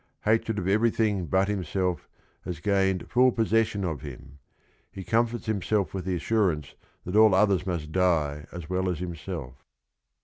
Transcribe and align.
Hatred 0.25 0.57
of 0.57 0.67
everything 0.67 1.27
but 1.27 1.47
himself 1.47 2.09
has 2.43 2.59
gained 2.59 3.07
full 3.07 3.31
possession 3.31 3.83
of 3.85 4.01
him. 4.01 4.39
H 4.95 5.01
e 5.03 5.03
comforts 5.03 5.47
h 5.47 5.53
imself 5.53 5.93
with 5.93 6.05
th 6.05 6.13
e 6.13 6.17
assurance 6.17 6.73
that 7.05 7.15
all 7.15 7.35
others 7.35 7.67
must 7.67 7.91
die 7.91 8.47
as 8.51 8.67
wel 8.67 8.81
Las 8.81 8.97
hims 8.97 9.19
elf. 9.27 9.63